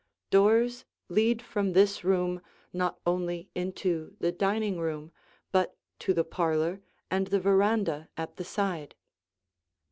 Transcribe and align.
Doors 0.31 0.83
lead 1.09 1.43
from 1.43 1.73
this 1.73 2.03
room 2.03 2.41
not 2.73 2.99
only 3.05 3.49
into 3.53 4.17
the 4.19 4.31
dining 4.31 4.79
room, 4.79 5.11
but 5.51 5.77
to 5.99 6.11
the 6.11 6.23
parlor 6.25 6.81
and 7.11 7.27
the 7.27 7.39
veranda 7.39 8.09
at 8.17 8.37
the 8.37 8.43
side. 8.43 8.95